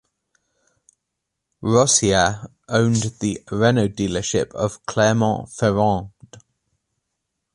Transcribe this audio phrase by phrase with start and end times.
[1.61, 6.09] Rosier owned the Renault dealership of Clermont-Ferrand.